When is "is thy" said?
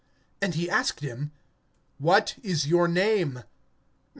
2.41-2.87